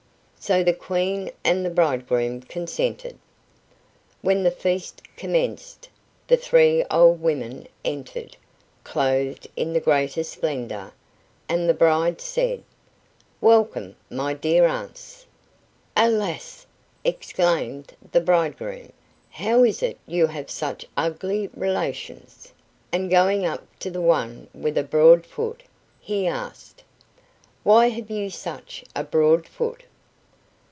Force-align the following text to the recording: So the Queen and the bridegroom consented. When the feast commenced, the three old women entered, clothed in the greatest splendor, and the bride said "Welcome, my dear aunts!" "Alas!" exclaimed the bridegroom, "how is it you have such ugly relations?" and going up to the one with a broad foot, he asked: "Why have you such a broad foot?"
So 0.43 0.63
the 0.63 0.73
Queen 0.73 1.29
and 1.43 1.63
the 1.63 1.69
bridegroom 1.69 2.41
consented. 2.41 3.19
When 4.23 4.41
the 4.41 4.49
feast 4.49 5.03
commenced, 5.15 5.87
the 6.27 6.35
three 6.35 6.83
old 6.89 7.21
women 7.21 7.67
entered, 7.85 8.35
clothed 8.83 9.47
in 9.55 9.71
the 9.73 9.79
greatest 9.79 10.31
splendor, 10.31 10.93
and 11.47 11.69
the 11.69 11.75
bride 11.75 12.19
said 12.21 12.63
"Welcome, 13.39 13.95
my 14.09 14.33
dear 14.33 14.65
aunts!" 14.65 15.27
"Alas!" 15.95 16.65
exclaimed 17.05 17.93
the 18.11 18.19
bridegroom, 18.19 18.91
"how 19.29 19.63
is 19.63 19.83
it 19.83 19.99
you 20.07 20.25
have 20.25 20.49
such 20.49 20.87
ugly 20.97 21.49
relations?" 21.55 22.51
and 22.91 23.11
going 23.11 23.45
up 23.45 23.63
to 23.77 23.91
the 23.91 24.01
one 24.01 24.47
with 24.55 24.75
a 24.75 24.83
broad 24.83 25.23
foot, 25.23 25.61
he 25.99 26.25
asked: 26.25 26.83
"Why 27.61 27.89
have 27.89 28.09
you 28.09 28.31
such 28.31 28.83
a 28.95 29.03
broad 29.03 29.47
foot?" 29.47 29.83